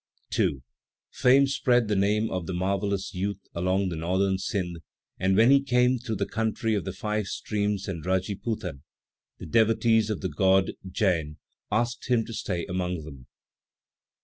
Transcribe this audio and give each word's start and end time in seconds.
2. 0.31 0.63
Fame 1.11 1.45
spread 1.45 1.87
the 1.87 1.95
name 1.95 2.27
of 2.31 2.47
the 2.47 2.55
marvellous 2.55 3.13
youth 3.13 3.37
along 3.53 3.89
the 3.89 3.95
northern 3.95 4.39
Sindh, 4.39 4.77
and 5.19 5.37
when 5.37 5.51
he 5.51 5.61
came 5.61 5.99
through 5.99 6.15
the 6.15 6.25
country 6.25 6.73
of 6.73 6.85
the 6.85 6.91
five 6.91 7.27
streams 7.27 7.87
and 7.87 8.03
Radjipoutan, 8.03 8.81
the 9.37 9.45
devotees 9.45 10.09
of 10.09 10.21
the 10.21 10.29
god 10.29 10.71
Djaïne 10.89 11.37
asked 11.71 12.07
him 12.07 12.25
to 12.25 12.33
stay 12.33 12.65
among 12.65 13.03
them. 13.03 13.27